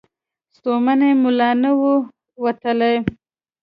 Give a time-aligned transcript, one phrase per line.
[0.55, 1.95] ستومني مو لا نه وه
[2.43, 2.93] وتلې.